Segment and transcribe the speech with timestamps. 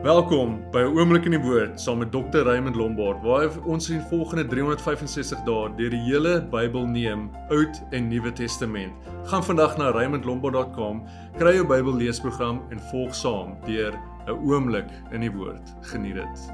[0.00, 2.42] Welkom by 'n oomblik in die woord saam met Dr.
[2.48, 8.08] Raymond Lombard waar ons in volgende 365 dae deur die hele Bybel neem, Oud en
[8.08, 8.92] Nuwe Testament.
[9.24, 11.02] Gaan vandag na raymondlombard.com,
[11.36, 13.92] kry jou Bybel leesprogram en volg saam deur
[14.26, 15.74] 'n oomblik in die woord.
[15.80, 16.50] Geniet dit.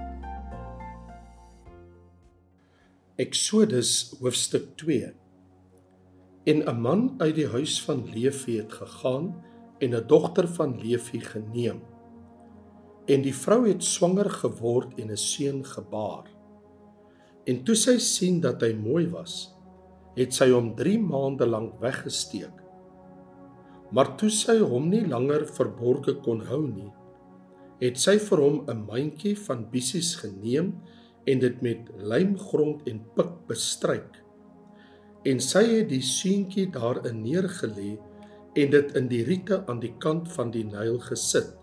[3.17, 5.15] Eksodus hoofstuk 2
[6.45, 9.45] En 'n man uit die huis van Levi het gegaan
[9.79, 11.81] en 'n dogter van Levi geneem
[13.09, 16.27] en die vrou het swanger geword en 'n seun gebaar.
[17.47, 19.55] En toe sy sien dat hy mooi was,
[20.17, 22.53] het sy hom 3 maande lank weggesteek.
[23.91, 26.93] Maar toe sy hom nie langer verborge kon hou nie,
[27.81, 30.75] het sy vir hom 'n mandjie van bissies geneem
[31.27, 34.25] en dit met lymgrond en pik bestryk.
[35.25, 37.99] En sy het die seentjie daarin neergelê
[38.55, 41.59] en dit in die riete aan die kant van die Nyl gesit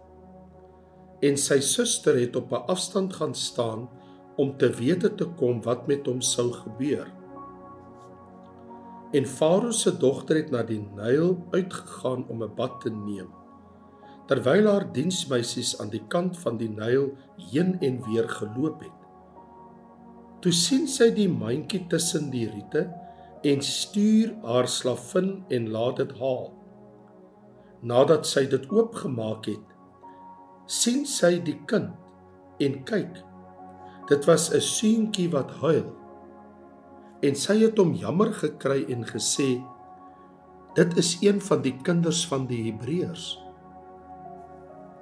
[1.26, 3.88] en sy suster het op 'n afstand gaan staan
[4.36, 7.08] om te wete te kom wat met hom sou gebeur.
[9.12, 13.30] En Farao se dogter het na die Nyl uitgegaan om 'n bad te neem.
[14.28, 17.14] Terwyl haar diensmeisies aan die kant van die Nyl
[17.52, 19.00] heen en weer geloop het.
[20.42, 22.94] Toe sien sy die mandjie tussen die riete
[23.42, 26.54] en stuur haar slavin en laat dit haal.
[27.82, 29.75] Nadat sy dit oopgemaak het,
[30.66, 31.94] sien sy die kind
[32.64, 33.22] en kyk.
[34.10, 35.86] Dit was 'n seentjie wat huil.
[37.22, 39.64] En sy het hom jammer gekry en gesê
[40.76, 43.40] dit is een van die kinders van die Hebreërs.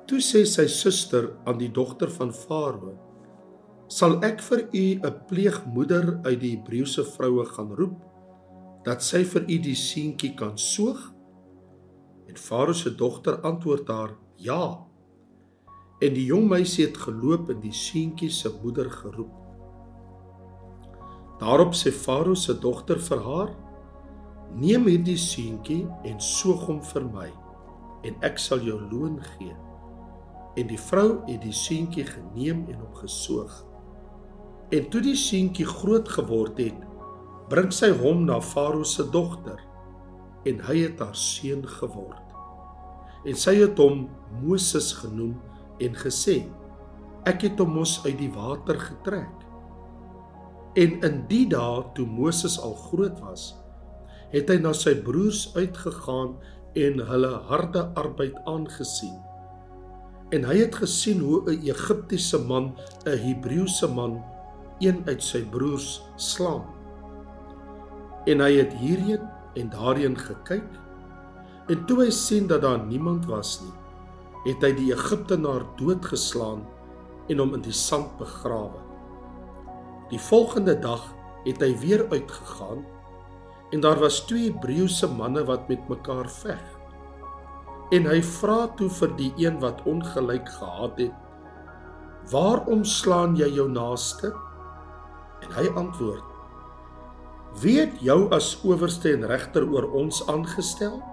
[0.05, 2.93] Toe sê sy suster aan die dogter van Farao
[3.87, 7.99] sal ek vir u 'n pleegmoeder uit die Hebreëse vroue gaan roep
[8.83, 11.13] dat sy vir u die seentjie kan soog
[12.27, 14.85] en Farao se dogter antwoord haar ja
[16.03, 19.31] en die jong meisie het geloop en die seentjie se moeder geroep.
[21.39, 23.51] Daarop sê Farao se dogter vir haar:
[24.55, 27.29] "Neem hierdie seentjie en soog hom vir my
[28.03, 29.55] en ek sal jou loon gee."
[30.55, 33.63] En die vrou het die seentjie geneem en hom gesoog.
[34.71, 36.83] En toe die seentjie groot geword het,
[37.49, 39.59] bring sy hom na Farao se dogter
[40.45, 42.21] en hy het haar seun geword.
[43.25, 44.09] En sy het hom
[44.43, 45.39] Moses genoem
[45.85, 46.43] en gesê:
[47.29, 49.43] Ek het hom mos uit die water getrek.
[50.75, 53.53] En in die dae toe Moses al groot was,
[54.33, 56.33] het hy na sy broers uitgegaan
[56.79, 59.15] en hulle harde arbeid aangesien.
[60.33, 62.73] En hy het gesien hoe 'n Egiptiese man
[63.05, 64.23] 'n Hebreëse man
[64.79, 66.65] een uit sy broers slaan.
[68.25, 70.69] En hy het hierheen en daarheen gekyk
[71.67, 73.73] en toe hy sien dat daar niemand was nie,
[74.43, 76.65] het hy die Egiptenaar doodgeslaan
[77.31, 78.81] en hom in die sand begrawe.
[80.11, 81.05] Die volgende dag
[81.45, 82.83] het hy weer uitgegaan
[83.73, 86.61] en daar was twee Hebreëse manne wat met mekaar veg.
[87.95, 91.15] En hy vra toe vir die een wat ongelyk gehad het:
[92.31, 94.33] "Waarom slaan jy jou naaste?"
[95.41, 96.23] En hy antwoord:
[97.61, 101.12] "Wie het jou as owerste en regter oor ons aangestel?"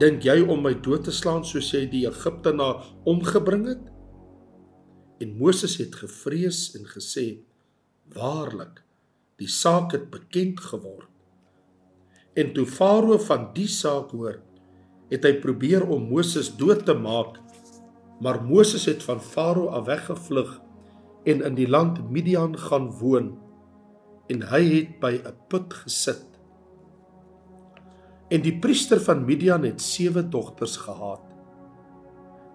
[0.00, 3.82] Dink jy om my dood te slaan soos jy die Egiptenaar omgebring het?
[5.20, 7.24] En Moses het gevrees en gesê:
[8.14, 8.80] Waarlik,
[9.36, 11.10] die saak het bekend geword.
[12.32, 14.38] En toe Farao van die saak hoor,
[15.10, 17.36] het hy probeer om Moses dood te maak,
[18.24, 20.56] maar Moses het van Farao af weggevlug
[21.28, 23.34] en in die land Midian gaan woon
[24.32, 26.29] en hy het by 'n put gesit
[28.30, 31.24] En die priester van Midian het sewe dogters gehad.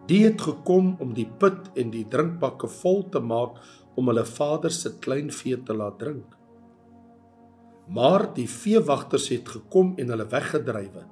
[0.07, 3.57] Die het gekom om die put en die drinkbakke vol te maak
[3.99, 6.37] om hulle vader se kleinvee te laat drink.
[7.91, 11.03] Maar die veewagters het gekom en hulle weggedrywe.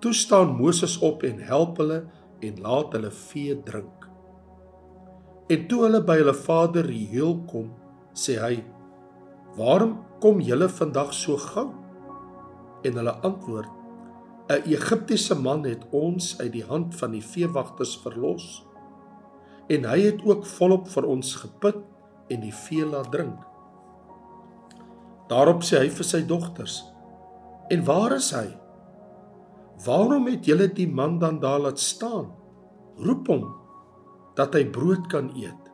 [0.00, 2.04] Toe staan Moses op en help hulle
[2.40, 4.06] en laat hulle vee drink.
[5.50, 7.68] En toe hulle by hulle vader Reuel kom,
[8.14, 8.62] sê hy:
[9.58, 11.79] "Waarom kom julle vandag so gou?"
[12.82, 13.68] En hulle antwoord:
[14.50, 18.66] 'n Egiptiese man het ons uit die hand van die veewagters verlos.
[19.70, 21.78] En hy het ook volop vir ons geput
[22.28, 23.38] en die vee laat drink.
[25.30, 26.82] Daarop sê hy vir sy dogters:
[27.70, 28.48] "En waar is hy?
[29.84, 32.32] Waarom het julle die man dan daar laat staan?
[32.96, 33.46] Roep hom
[34.34, 35.70] dat hy brood kan eet."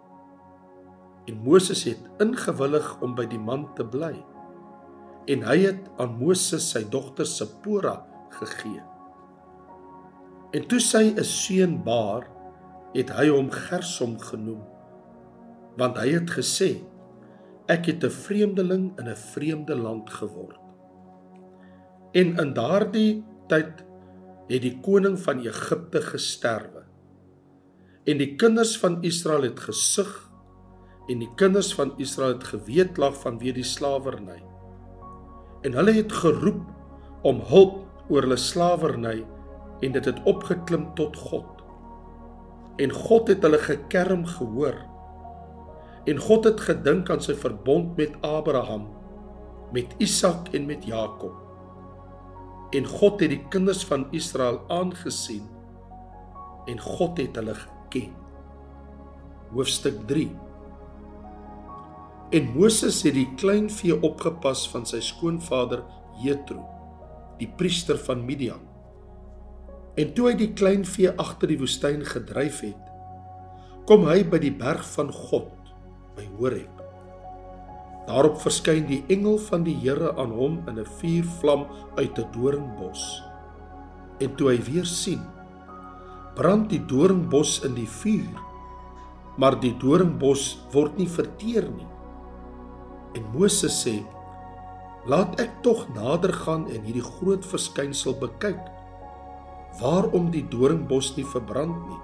[1.27, 4.15] En Moses het ingewillig om by die man te bly
[5.27, 7.97] en hy het aan Moses sy dogter Sipora
[8.39, 8.83] gegee.
[10.55, 12.29] En toe sy 'n seun baar
[12.95, 14.63] het hy hom Gersom genoem
[15.77, 16.81] want hy het gesê
[17.69, 20.61] ek het 'n vreemdeling in 'n vreemde land geword.
[22.13, 23.85] En in daardie tyd
[24.49, 26.85] het die koning van Egipte gesterwe.
[28.07, 30.31] En die kinders van Israel het gesug
[31.09, 34.56] en die kinders van Israel het geweet lag vanweë die slawerny
[35.67, 36.63] en hulle het geroep
[37.27, 39.19] om hulp oor hulle slawerny
[39.83, 41.57] en dit het opgeklim tot God
[42.77, 44.77] en God het hulle gekerm gehoor.
[46.07, 48.87] En God het gedink aan sy verbond met Abraham,
[49.75, 51.35] met Isak en met Jakob.
[52.77, 55.47] En God het die kinders van Israel aangesien
[56.67, 58.13] en God het hulle geken.
[59.55, 60.29] Hoofstuk 3.
[62.35, 65.85] En Moses het die kleinvee opgepas van sy skoonvader
[66.19, 66.65] Jethro,
[67.39, 68.65] die priester van Midian.
[69.95, 72.91] En toe hy die klein vee agter die woestyn gedryf het,
[73.87, 75.55] kom hy by die berg van God
[76.17, 76.83] by Horeb.
[78.11, 83.23] Daarop verskyn die engel van die Here aan hom in 'n vuurvlam uit 'n doringbos.
[84.19, 85.23] En toe hy weer sien,
[86.35, 88.35] brand die doringbos in die vuur,
[89.39, 91.96] maar die doringbos word nie verteer nie.
[93.17, 93.99] En Moses sê:
[95.09, 98.77] "Laat ek tog nader gaan en hierdie groot verskynsel bekyk."
[99.81, 102.01] waarom die doringbos nie verbrand nie.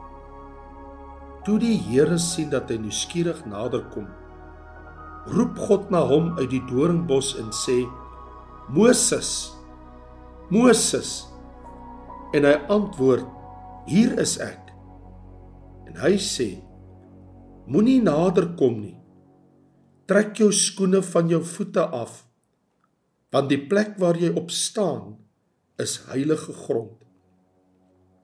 [1.46, 4.06] Toe die Here sien dat hy nuuskierig naderkom,
[5.32, 7.82] roep God na hom uit die doringbos en sê:
[8.68, 9.52] "Moses!
[10.50, 11.26] Moses!"
[12.34, 13.26] En hy antwoord:
[13.86, 14.72] "Hier is ek."
[15.88, 16.62] En hy sê:
[17.66, 19.01] "Moenie naderkom nie.
[20.06, 22.24] Trek jou skoene van jou voete af,
[23.32, 25.16] want die plek waar jy op staan
[25.80, 26.98] is heilige grond."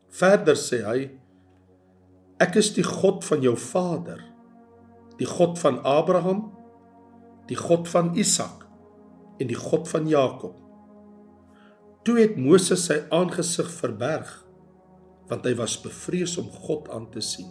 [0.09, 1.11] Verder sê hy:
[2.41, 4.23] Ek is die God van jou vader,
[5.19, 6.49] die God van Abraham,
[7.49, 8.65] die God van Isak
[9.39, 10.57] en die God van Jakob.
[12.07, 14.31] Toe het Moses sy aangesig verberg
[15.29, 17.51] want hy was bevrees om God aan te sien.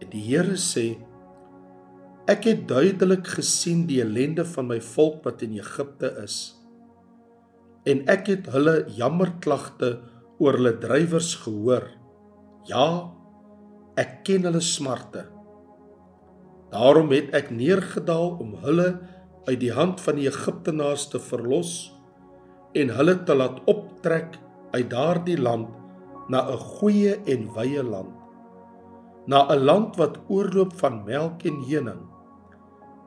[0.00, 0.94] En die Here sê:
[2.28, 6.34] Ek het duidelik gesien die ellende van my volk wat in Egipte is.
[7.88, 9.94] En ek het hulle jammerklagte
[10.36, 11.86] oor hulle drywers gehoor.
[12.68, 12.88] Ja,
[13.96, 15.22] ek ken hulle smarte.
[16.68, 18.90] Daarom het ek neergedaal om hulle
[19.48, 21.72] uit die hand van die Egiptenaars te verlos
[22.76, 24.36] en hulle te laat optrek
[24.74, 25.72] uit daardie land
[26.28, 28.12] na 'n goeie en wye land.
[29.26, 32.07] Na 'n land wat oorloop van melk en honing.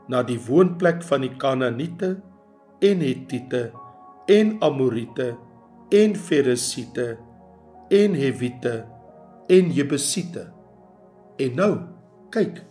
[0.10, 2.16] Na die woonplek van die Kanaaniete
[2.82, 3.70] en Hittite
[4.32, 5.36] en Amorite
[5.92, 7.18] en Ferisiete
[7.92, 8.86] en Hewite
[9.52, 10.48] en Jebusiete.
[11.42, 11.72] En nou,
[12.32, 12.62] kyk,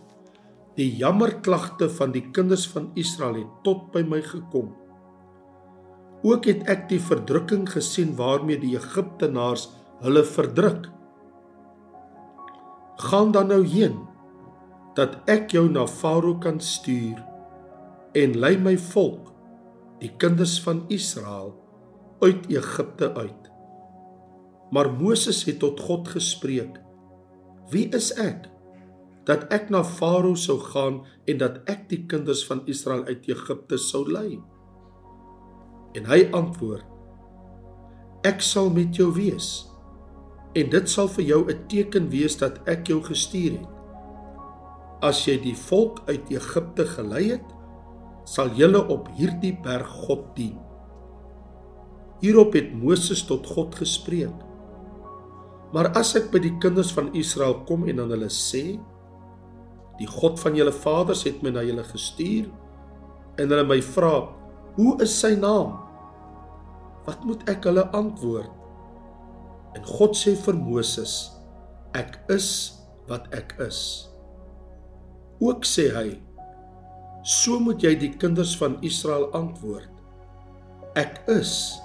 [0.79, 4.71] die jammerklagte van die kinders van Israel het tot by my gekom.
[6.25, 9.69] Ook het ek die verdrukking gesien waarmee die Egiptenaars
[10.01, 10.87] hulle verdruk.
[13.01, 13.97] Gaan dan nou heen
[14.95, 17.19] dat ek jou na Farao kan stuur
[18.17, 19.29] en lei my volk,
[20.01, 21.53] die kinders van Israel
[22.21, 23.49] uit Egipte uit.
[24.71, 26.79] Maar Moses het tot God gespreek:
[27.71, 28.49] Wie is ek
[29.27, 33.79] dat ek na Farao sou gaan en dat ek die kinders van Israel uit Egipte
[33.79, 34.39] sou lei?
[35.95, 36.87] En hy antwoord:
[38.27, 39.67] Ek sal met jou wees.
[40.55, 43.80] En dit sal vir jou 'n teken wees dat ek jou gestuur het.
[45.01, 47.47] As jy die volk uit Egipte gelei het,
[48.29, 50.59] sal julle op hierdie berg God dien.
[52.21, 54.35] Hierop het Moses tot God gespreek.
[55.73, 58.77] Maar as ek by die kinders van Israel kom en aan hulle sê,
[59.97, 62.49] die God van julle vaders het my na julle gestuur
[63.41, 64.29] en hulle my vra,
[64.75, 65.79] "Hoe is sy naam?"
[67.05, 68.51] Wat moet ek hulle antwoord?
[69.75, 71.31] En God sê vir Moses,
[71.93, 72.77] "Ek is
[73.07, 74.11] wat ek is."
[75.41, 76.21] Ook sê hy,
[77.23, 79.89] "So moet jy die kinders van Israel antwoord,
[80.95, 81.81] "Ek is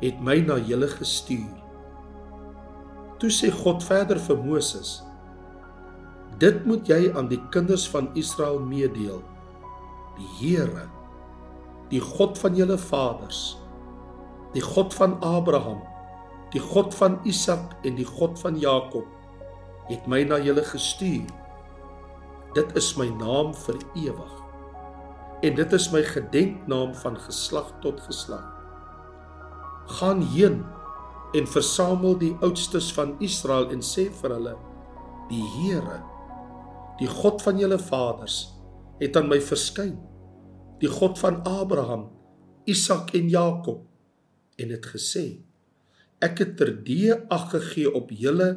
[0.00, 1.52] het my na julle gestuur.
[3.20, 5.00] Toe sê God verder vir Moses:
[6.40, 9.22] Dit moet jy aan die kinders van Israel meedeel.
[10.18, 10.84] Die Here,
[11.88, 13.56] die God van julle vaders,
[14.52, 15.80] die God van Abraham,
[16.52, 19.08] die God van Isak en die God van Jakob,
[19.88, 21.24] het my na julle gestuur.
[22.56, 24.34] Dit is my naam vir ewig.
[25.44, 28.56] En dit is my gedenknaam van geslag tot geslag
[29.86, 30.64] gaan heen
[31.32, 34.54] en versamel die oudstes van Israel en sê vir hulle
[35.26, 35.98] Die Here,
[37.00, 38.36] die God van julle vaders,
[39.00, 39.96] het aan my verskyn.
[40.78, 42.04] Die God van Abraham,
[42.70, 43.82] Isak en Jakob
[44.62, 45.24] en het gesê:
[46.22, 48.50] Ek het terdee ag gegee op julle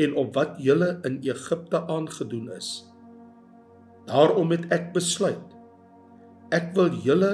[0.00, 2.70] en op wat julle in Egipte aangedoen is.
[4.06, 5.56] Daarom het ek besluit
[6.54, 7.30] ek wil julle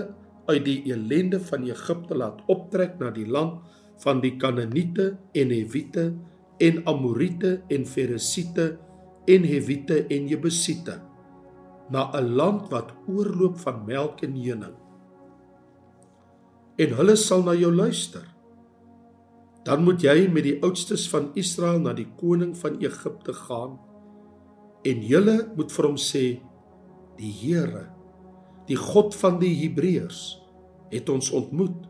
[0.48, 3.60] uit die elende van Egipte laat optrek na die land
[4.02, 6.06] van die Kanaaniete en Hewiete
[6.62, 8.76] en Amoriete en Feresiete
[9.30, 10.98] en Hewiete en Jebusiete
[11.92, 14.76] na 'n land wat oorloop van melk en honing.
[16.78, 18.24] En hulle sal na jou luister.
[19.64, 23.78] Dan moet jy met die oudstes van Israel na die koning van Egipte gaan
[24.82, 26.40] en julle moet vir hom sê
[27.18, 27.88] die Here
[28.68, 30.20] die God van die Hebreërs
[30.92, 31.88] het ons ontmoet.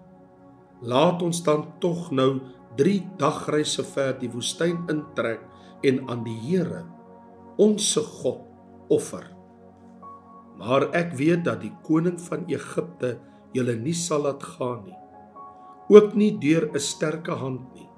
[0.83, 2.41] Laat ons dan tog nou
[2.79, 5.45] 3 dagreise ver die woestyn intrek
[5.87, 6.85] en aan die Here
[7.61, 8.47] ons se God
[8.93, 9.27] offer.
[10.59, 13.17] Maar ek weet dat die koning van Egipte
[13.53, 14.99] julle nie sal laat gaan nie.
[15.93, 17.89] Ook nie deur 'n sterke hand nie.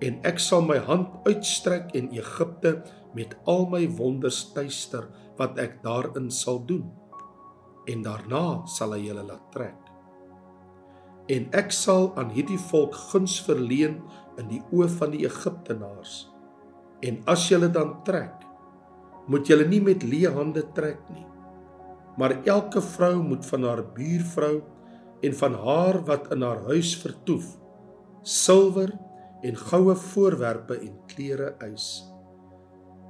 [0.00, 2.82] En ek sal my hand uitstrek en Egipte
[3.14, 5.08] met al my wonders tuister
[5.38, 6.90] wat ek daarin sal doen.
[7.90, 9.78] En daarna sal hy julle laat trek.
[11.32, 14.00] En ek sal aan hierdie volk guns verleen
[14.40, 16.26] in die oë van die Egiptenaars.
[17.02, 18.44] En as julle dan trek,
[19.30, 21.26] moet julle nie met leë hande trek nie.
[22.18, 24.56] Maar elke vrou moet van haar buurvrou
[25.22, 27.56] en van haar wat in haar huis vertoef
[28.22, 28.92] silwer
[29.42, 32.11] en goue voorwerpe en klere eis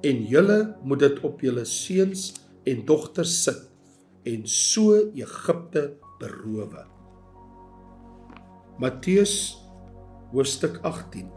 [0.02, 2.32] en julle moet dit op julle seuns
[2.66, 3.60] en dogters sit
[4.26, 5.84] en so Egipte
[6.20, 6.86] berowe
[8.82, 9.36] Matteus
[10.32, 11.30] hoofstuk 18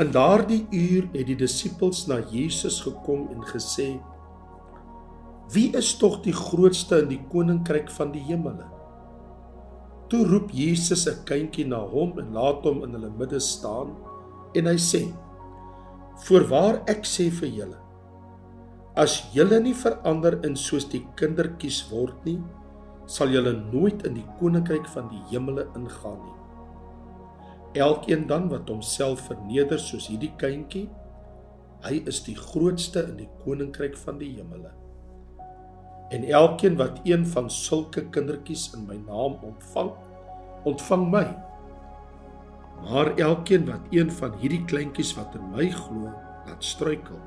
[0.00, 3.90] In daardie uur het die disippels na Jesus gekom en gesê
[5.52, 8.64] Wie is tog die grootste in die koninkryk van die hemele?
[10.08, 13.92] Toe roep Jesus 'n kindjie na hom en laat hom in hulle midde staan
[14.54, 15.02] en hy sê:
[16.22, 17.78] "Voorwaar ek sê vir julle,
[18.94, 22.38] as julle nie verander in soos die kindertjies word nie,
[23.06, 26.38] sal julle nooit in die koninkryk van die hemele ingaan nie.
[27.82, 30.88] Elkeen dan wat homself verneder soos hierdie kindjie,
[31.82, 34.70] hy is die grootste in die koninkryk van die hemele."
[36.12, 39.90] En elkeen wat een van sulke kindertjies in my naam ontvang,
[40.68, 41.24] ontvang my.
[42.82, 46.10] Maar elkeen wat een van hierdie kleintjies wat in my glo,
[46.46, 47.20] laat struikel.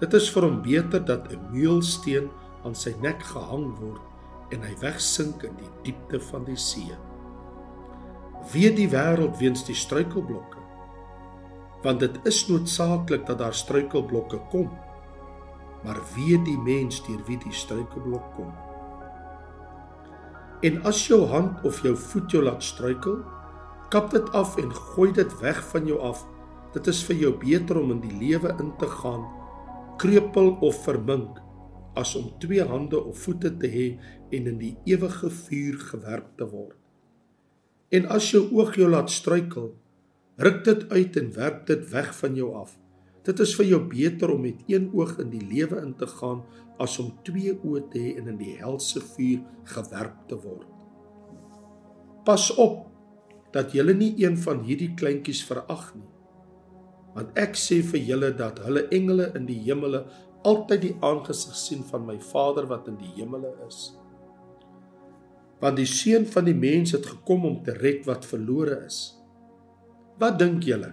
[0.00, 2.28] Dit is vir hom beter dat 'n meulsteen
[2.64, 6.96] aan sy nek gehang word en hy wegsink in die diepte van die see.
[8.52, 10.60] Wie die wêreld weens die struikelblokke?
[11.82, 14.70] Want dit is noodsaaklik dat daar struikelblokke kom
[15.84, 18.52] maar weet die mens deur wie die struikelblok kom.
[20.64, 23.18] En as jou hand of jou voet jou laat struikel,
[23.94, 26.24] kap dit af en gooi dit weg van jou af.
[26.74, 29.22] Dit is vir jou beter om in die lewe in te gaan
[30.02, 31.38] krepeel of vermink
[31.94, 33.84] as om twee hande of voete te hê
[34.34, 36.74] en in die ewige vuur gewerp te word.
[37.94, 39.68] En as jou oog jou laat struikel,
[40.42, 42.72] ruk dit uit en werp dit weg van jou af.
[43.24, 46.42] Dit is vir jou beter om met een oog in die lewe in te gaan
[46.82, 49.46] as om twee oë te hê en in die helse vuur
[49.76, 50.66] gewerp te word.
[52.26, 52.90] Pas op
[53.54, 56.10] dat julle nie een van hierdie kleintjies verag nie.
[57.14, 60.02] Want ek sê vir julle dat hulle engele in die hemele
[60.44, 63.94] altyd die aangesig sien van my Vader wat in die hemele is.
[65.62, 68.98] Want die seun van die mens het gekom om te red wat verlore is.
[70.20, 70.90] Wat dink julle?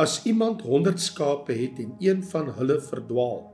[0.00, 3.44] As iemand 100 skape het en een van hulle verdwaal,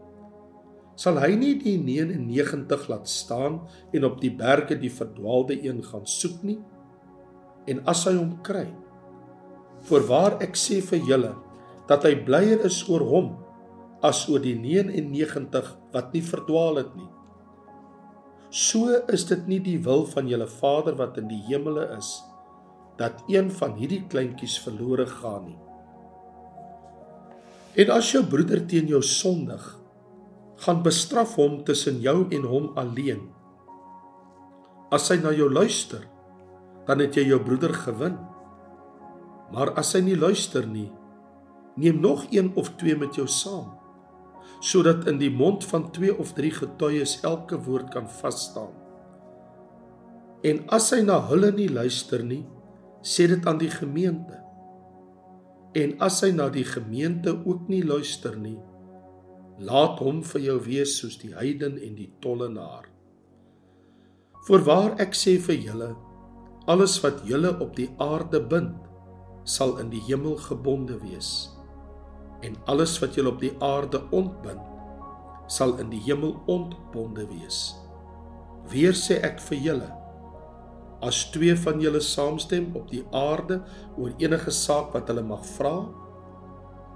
[1.00, 3.58] sal hy nie die 99 laat staan
[3.96, 6.60] en op die berge die verdwaalde een gaan soek nie?
[7.70, 8.66] En as hy hom kry,
[9.88, 11.32] voorwaar ek sê vir julle
[11.88, 13.32] dat hy blyer is oor hom
[14.04, 17.10] as oor die 99 wat nie verdwaal het nie.
[18.54, 22.16] So is dit nie die wil van julle Vader wat in die hemele is
[23.00, 25.60] dat een van hierdie kleintjies verlore gaan nie.
[27.74, 29.64] En as jou broeder teen jou sondig,
[30.62, 33.24] gaan bestraf hom tussen jou en hom alleen.
[34.94, 36.04] As hy na jou luister,
[36.86, 38.18] dan het jy jou broeder gewin.
[39.54, 40.90] Maar as hy nie luister nie,
[41.80, 43.72] neem nog een of twee met jou saam,
[44.60, 48.72] sodat in die mond van twee of drie getuies elke woord kan vas staan.
[50.44, 52.44] En as hy na hulle nie luister nie,
[53.04, 54.40] sê dit aan die gemeente.
[55.74, 58.58] En as hy na die gemeente ook nie luister nie,
[59.58, 62.86] laat hom vir jou wees soos die heiden en die tollenaar.
[64.46, 65.90] Voorwaar ek sê vir julle,
[66.64, 68.76] alles wat julle op die aarde bind,
[69.44, 71.50] sal in die hemel gebonde wees.
[72.40, 74.62] En alles wat julle op die aarde ontbind,
[75.46, 77.74] sal in die hemel ontbonde wees.
[78.72, 79.90] Weer sê ek vir julle,
[81.04, 83.60] as twee van julle saamstem op die aarde
[84.00, 85.74] oor enige saak wat hulle mag vra,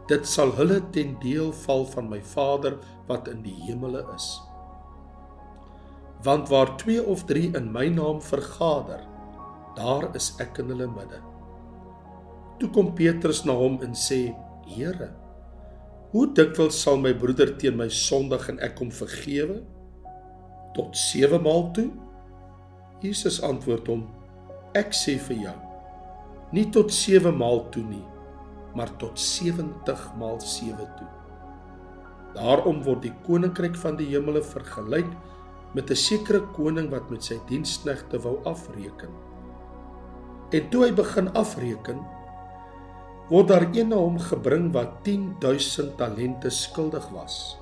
[0.09, 2.79] dit sal hulle ten deel val van my Vader
[3.11, 4.31] wat in die hemele is.
[6.25, 9.05] Want waar 2 of 3 in my naam vergader,
[9.79, 11.23] daar is ek in hulle midde.
[12.59, 14.35] Toe kom Petrus na hom en sê:
[14.67, 15.13] "Here,
[16.13, 19.63] hoe dikwels sal my broeder teen my sondig en ek hom vergewe?"
[20.79, 21.91] tot 7 maal toe?
[23.03, 24.07] Jesus antwoord hom:
[24.79, 25.57] Ek sê vir jou,
[26.55, 28.05] nie tot 7 maal toe nie,
[28.79, 31.09] maar tot 70 maal 7 toe.
[32.37, 35.09] Daarom word die koninkryk van die hemele vergelyk
[35.75, 39.11] met 'n sekere koning wat met sy diensknegte wou afreken.
[40.50, 41.99] En toe hy begin afreken,
[43.28, 47.59] word daar een na hom gebring wat 10000 talente skuldig was.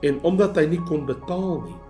[0.00, 1.80] En omdat hy nie kon betaal nie,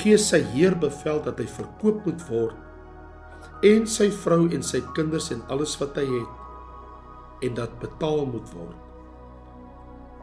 [0.00, 5.30] gee sy heer bevel dat hy verkoop moet word en sy vrou en sy kinders
[5.34, 8.76] en alles wat hy het en dat betaal moet word.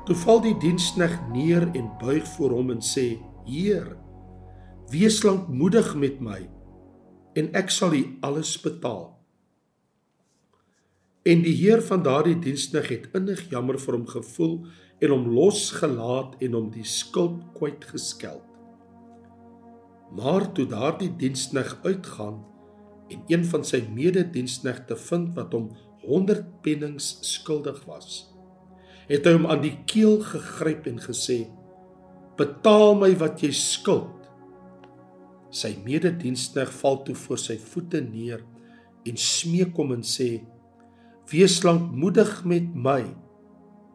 [0.07, 3.97] Toe val die diensknegt neer en buig voor hom en sê: "Heer,
[4.91, 6.47] wees lankmoedig met my
[7.37, 9.13] en ek sal u alles betaal."
[11.27, 14.53] En die heer van daardie diensknegt het innig jammer vir hom gevoel
[15.03, 18.45] en hom losgelaat en hom die skuld kwyt geskeld.
[20.15, 22.39] Maar toe daardie dienskneg uitgaan
[23.11, 25.69] en een van sy medediensknegte vind wat hom
[26.07, 28.29] 100 pennings skuldig was,
[29.07, 31.43] het hy hom aan die keel gegryp en gesê:
[32.39, 34.16] "Betaal my wat jy skuld."
[35.49, 38.43] Sy mededienskneg val toe voor sy voete neer
[39.07, 40.43] en smeek hom en sê:
[41.31, 43.03] "Wees lankmoedig met my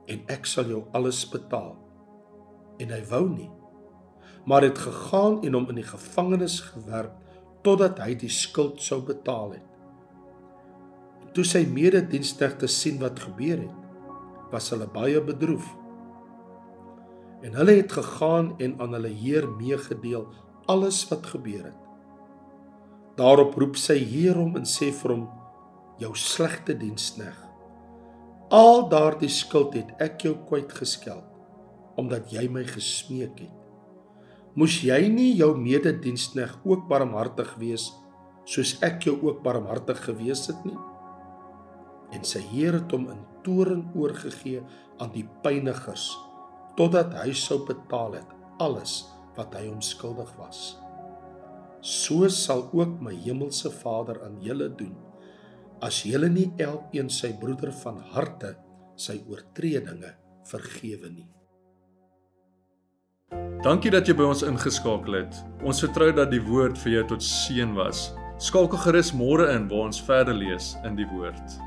[0.08, 1.76] en ek sal jou alles betaal."
[2.80, 3.50] En hy wou nie
[4.44, 7.14] maar het gegaan en hom in die gevangenis gewerp
[7.62, 9.68] totdat hy die skuld sou betaal het.
[11.32, 13.76] Toe sy mededienstigte sien wat gebeur het,
[14.52, 15.64] was hulle baie bedroef.
[17.46, 20.26] En hulle het gegaan en aan hulle heer meegedeel
[20.66, 21.78] alles wat gebeur het.
[23.16, 25.28] Daarop roep sy heer hom en sê vir hom:
[25.98, 27.36] "Jou slegte dienskneg,
[28.50, 31.24] al daardie skuld het ek jou kwyt geskeld
[31.96, 33.62] omdat jy my gesmeek het
[34.54, 37.88] moes jy nie jou medediensneg ook barmhartig wees
[38.44, 40.76] soos ek jou ook barmhartig gewees het nie?
[42.12, 44.60] En sy Here het hom in toorn oorgegee
[45.00, 46.10] aan die pynigers
[46.76, 50.76] totdat hy sou betaal het alles wat hy hom skuldig was.
[51.82, 54.94] So sal ook my hemelse Vader aan julle doen
[55.82, 58.54] as julle nie elkeen sy broeder van harte
[58.94, 60.12] sy oortredinge
[60.46, 61.26] vergewe nie.
[63.62, 65.36] Dankie dat jy by ons ingeskakel het.
[65.66, 68.10] Ons vertrou dat die woord vir jou tot seën was.
[68.42, 71.58] Skakel gerus môre in waar ons verder lees in die woord.